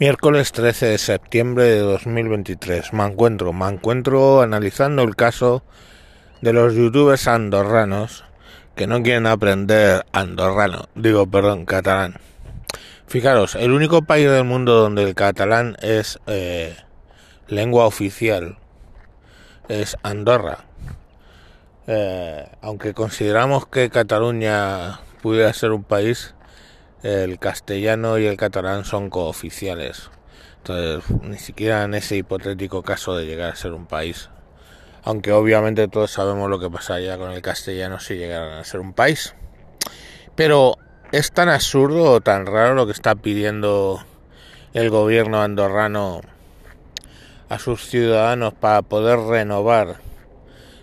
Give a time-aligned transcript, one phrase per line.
[0.00, 2.92] Miércoles 13 de septiembre de 2023.
[2.92, 5.64] Me encuentro, me encuentro analizando el caso
[6.40, 8.24] de los youtubers andorranos
[8.76, 12.14] que no quieren aprender andorrano, digo, perdón, catalán.
[13.08, 16.76] Fijaros, el único país del mundo donde el catalán es eh,
[17.48, 18.56] lengua oficial
[19.68, 20.58] es Andorra.
[21.88, 26.36] Eh, aunque consideramos que Cataluña pudiera ser un país,
[27.02, 30.10] el castellano y el catalán son cooficiales.
[30.58, 34.30] Entonces, ni siquiera en ese hipotético caso de llegar a ser un país.
[35.04, 38.92] Aunque obviamente todos sabemos lo que pasaría con el castellano si llegaran a ser un
[38.92, 39.34] país.
[40.34, 40.76] Pero
[41.12, 44.04] es tan absurdo o tan raro lo que está pidiendo
[44.74, 46.20] el gobierno andorrano
[47.48, 50.07] a sus ciudadanos para poder renovar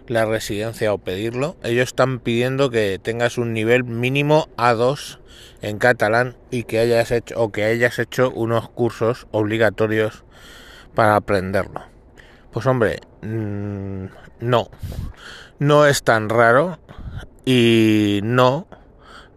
[0.08, 1.56] la residencia o pedirlo.
[1.64, 5.20] Ellos están pidiendo que tengas un nivel mínimo A2
[5.62, 10.24] en catalán y que hayas hecho o que hayas hecho unos cursos obligatorios
[10.94, 11.84] para aprenderlo.
[12.52, 14.06] Pues hombre, mm,
[14.40, 14.70] no,
[15.60, 16.80] no es tan raro
[17.46, 18.68] y no,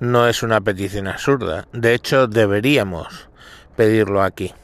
[0.01, 1.67] no es una petición absurda.
[1.73, 3.29] De hecho, deberíamos
[3.77, 4.55] pedirlo aquí.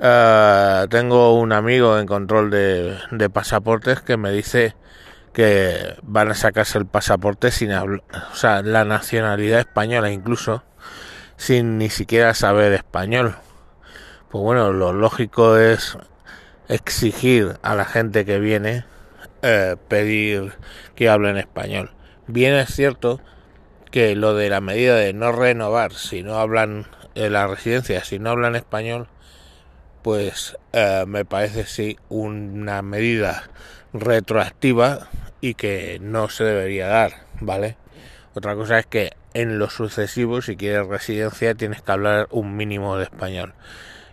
[0.00, 4.76] Ah, tengo un amigo en control de, de pasaportes que me dice
[5.32, 10.64] que van a sacarse el pasaporte sin hablar, o sea, la nacionalidad española incluso,
[11.36, 13.36] sin ni siquiera saber español.
[14.30, 15.96] Pues bueno, lo lógico es
[16.68, 18.84] exigir a la gente que viene
[19.42, 20.52] eh, pedir
[20.94, 21.92] que hablen español.
[22.26, 23.20] Bien es cierto
[23.90, 28.18] que lo de la medida de no renovar si no hablan en la residencia, si
[28.18, 29.08] no hablan español,
[30.08, 33.50] pues eh, me parece sí una medida
[33.92, 35.08] retroactiva
[35.42, 37.76] y que no se debería dar, ¿vale?
[38.32, 42.96] Otra cosa es que en lo sucesivo, si quieres residencia, tienes que hablar un mínimo
[42.96, 43.52] de español.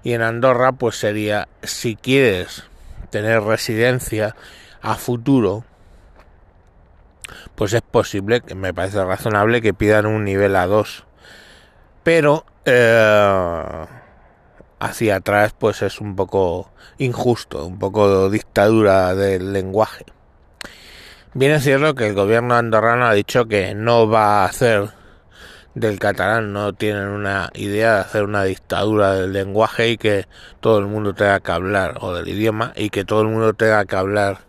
[0.03, 2.65] Y en Andorra, pues sería, si quieres
[3.09, 4.35] tener residencia
[4.81, 5.63] a futuro,
[7.55, 11.05] pues es posible, que me parece razonable, que pidan un nivel A2.
[12.03, 13.85] Pero eh,
[14.85, 20.05] hacia atrás, pues es un poco injusto, un poco dictadura del lenguaje.
[21.33, 24.89] Bien es cierto que el gobierno andorrano ha dicho que no va a hacer
[25.73, 30.27] del catalán, no tienen una idea de hacer una dictadura del lenguaje y que
[30.61, 33.83] todo el mundo tenga que hablar, o del idioma, y que todo el mundo tenga
[33.85, 34.39] que hablar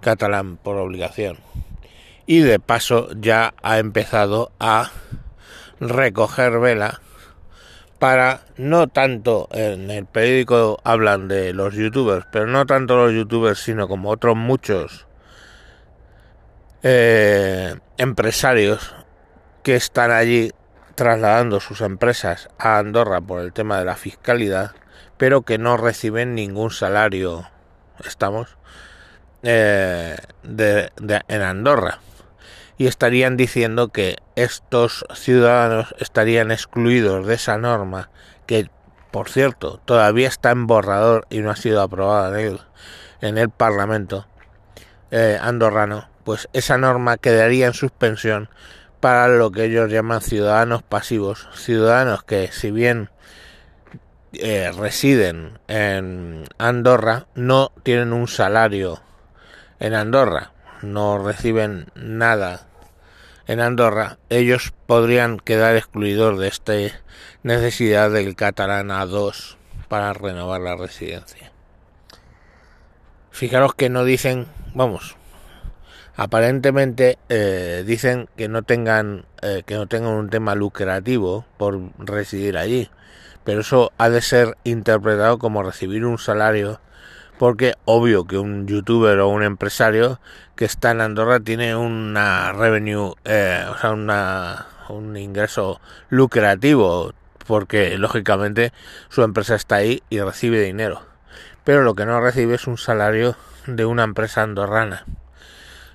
[0.00, 1.38] catalán por obligación.
[2.24, 4.90] Y de paso ya ha empezado a
[5.80, 7.00] recoger vela
[8.00, 13.60] para no tanto en el periódico hablan de los youtubers, pero no tanto los youtubers,
[13.60, 15.06] sino como otros muchos
[16.82, 18.94] eh, empresarios
[19.62, 20.50] que están allí
[20.94, 24.72] trasladando sus empresas a Andorra por el tema de la fiscalidad,
[25.18, 27.50] pero que no reciben ningún salario,
[28.06, 28.56] estamos,
[29.42, 31.98] eh, en Andorra.
[32.80, 38.08] Y estarían diciendo que estos ciudadanos estarían excluidos de esa norma,
[38.46, 38.70] que
[39.10, 42.60] por cierto todavía está en borrador y no ha sido aprobada en el,
[43.20, 44.26] en el Parlamento
[45.10, 48.48] eh, andorrano, pues esa norma quedaría en suspensión
[49.00, 53.10] para lo que ellos llaman ciudadanos pasivos, ciudadanos que si bien
[54.32, 59.02] eh, residen en Andorra no tienen un salario
[59.80, 62.68] en Andorra, no reciben nada
[63.50, 66.74] en Andorra, ellos podrían quedar excluidos de esta
[67.42, 69.56] necesidad del catalán A2
[69.88, 71.50] para renovar la residencia.
[73.32, 75.16] Fijaros que no dicen, vamos,
[76.14, 82.56] aparentemente eh, dicen que no tengan eh, que no tengan un tema lucrativo por residir
[82.56, 82.88] allí
[83.42, 86.80] pero eso ha de ser interpretado como recibir un salario
[87.40, 90.20] porque obvio que un youtuber o un empresario
[90.56, 95.80] que está en Andorra tiene una revenue eh, o sea una un ingreso
[96.10, 97.14] lucrativo
[97.46, 98.74] porque lógicamente
[99.08, 101.00] su empresa está ahí y recibe dinero.
[101.64, 105.06] Pero lo que no recibe es un salario de una empresa andorrana.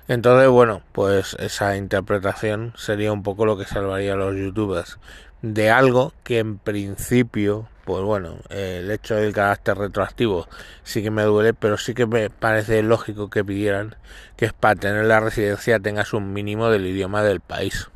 [0.08, 4.98] Entonces, bueno, pues esa interpretación sería un poco lo que salvaría a los youtubers
[5.42, 10.48] de algo que en principio, pues bueno, el hecho del carácter retroactivo
[10.82, 13.94] sí que me duele, pero sí que me parece lógico que pidieran
[14.36, 17.88] que para tener la residencia tengas un mínimo del idioma del país.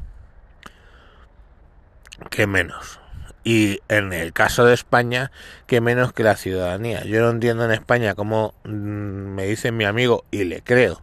[2.31, 3.01] Que menos.
[3.43, 5.33] Y en el caso de España,
[5.67, 7.03] que menos que la ciudadanía.
[7.05, 11.03] Yo no entiendo en España cómo mm, me dice mi amigo, y le creo,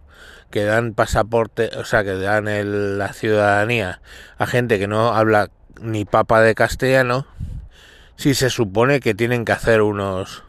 [0.49, 3.99] que dan pasaporte, o sea, que dan la ciudadanía
[4.37, 5.49] a gente que no habla
[5.81, 7.27] ni papa de castellano,
[8.17, 10.43] si se supone que tienen que hacer unos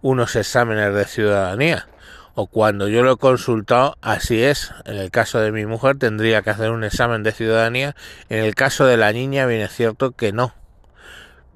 [0.00, 1.88] unos exámenes de ciudadanía.
[2.34, 4.72] O cuando yo lo he consultado así es.
[4.84, 7.94] En el caso de mi mujer tendría que hacer un examen de ciudadanía.
[8.28, 10.54] En el caso de la niña viene cierto que no.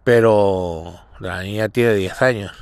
[0.05, 2.53] Pero la niña tiene 10 años.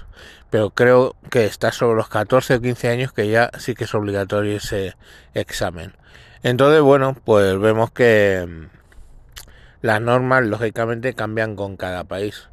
[0.50, 3.94] Pero creo que está sobre los 14 o 15 años que ya sí que es
[3.94, 4.96] obligatorio ese
[5.34, 5.94] examen.
[6.42, 8.66] Entonces bueno pues vemos que mm,
[9.82, 12.48] las normas lógicamente cambian con cada país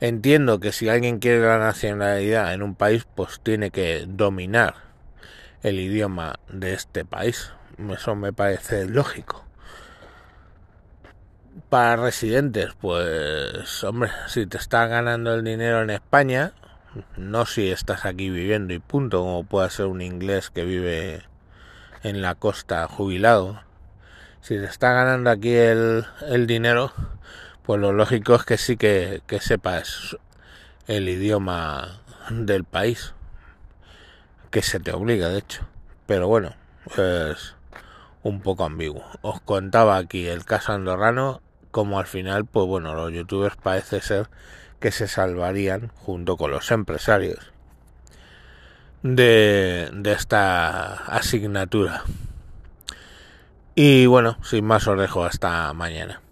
[0.00, 4.74] Entiendo que si alguien quiere la nacionalidad en un país, pues tiene que dominar
[5.62, 7.52] el idioma de este país.
[7.90, 9.44] Eso me parece lógico.
[11.70, 16.52] Para residentes, pues hombre, si te estás ganando el dinero en España,
[17.16, 21.22] no si estás aquí viviendo y punto, como puede ser un inglés que vive
[22.02, 23.62] en la costa jubilado.
[24.42, 26.92] Si te está ganando aquí el, el dinero,
[27.66, 30.16] pues lo lógico es que sí que, sepas
[30.86, 33.12] el idioma del país,
[34.52, 35.66] que se te obliga, de hecho.
[36.06, 36.54] Pero bueno,
[36.96, 37.56] es
[38.22, 39.04] un poco ambiguo.
[39.20, 41.42] Os contaba aquí el caso andorrano,
[41.72, 44.28] como al final, pues bueno, los youtubers parece ser
[44.78, 47.52] que se salvarían junto con los empresarios
[49.02, 52.04] de, de esta asignatura.
[53.74, 56.22] Y bueno, sin más os dejo hasta mañana.